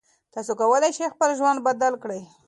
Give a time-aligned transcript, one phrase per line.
[0.33, 2.21] تاسو کولی شئ خپل ژوند بدل کړئ.